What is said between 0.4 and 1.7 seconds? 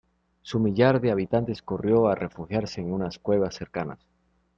Su millar de habitantes